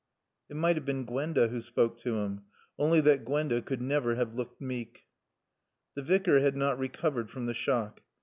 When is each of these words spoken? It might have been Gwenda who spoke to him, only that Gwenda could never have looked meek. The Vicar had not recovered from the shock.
It 0.49 0.55
might 0.55 0.77
have 0.77 0.83
been 0.85 1.05
Gwenda 1.05 1.49
who 1.49 1.61
spoke 1.61 1.99
to 1.99 2.17
him, 2.21 2.41
only 2.79 3.01
that 3.01 3.23
Gwenda 3.23 3.61
could 3.61 3.83
never 3.83 4.15
have 4.15 4.33
looked 4.33 4.59
meek. 4.59 5.05
The 5.93 6.01
Vicar 6.01 6.39
had 6.39 6.57
not 6.57 6.79
recovered 6.79 7.29
from 7.29 7.45
the 7.45 7.53
shock. 7.53 8.01